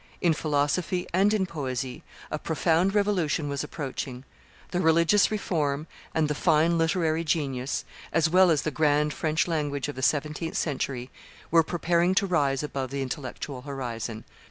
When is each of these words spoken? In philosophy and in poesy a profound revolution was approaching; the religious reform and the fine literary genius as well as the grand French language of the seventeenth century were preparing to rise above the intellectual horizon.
In 0.19 0.33
philosophy 0.33 1.05
and 1.13 1.31
in 1.31 1.45
poesy 1.45 2.01
a 2.31 2.39
profound 2.39 2.95
revolution 2.95 3.47
was 3.49 3.63
approaching; 3.63 4.23
the 4.71 4.81
religious 4.81 5.29
reform 5.29 5.85
and 6.15 6.27
the 6.27 6.33
fine 6.33 6.75
literary 6.79 7.23
genius 7.23 7.85
as 8.11 8.27
well 8.27 8.49
as 8.49 8.63
the 8.63 8.71
grand 8.71 9.13
French 9.13 9.47
language 9.47 9.87
of 9.87 9.95
the 9.95 10.01
seventeenth 10.01 10.57
century 10.57 11.11
were 11.51 11.61
preparing 11.61 12.15
to 12.15 12.25
rise 12.25 12.63
above 12.63 12.89
the 12.89 13.03
intellectual 13.03 13.61
horizon. 13.61 14.25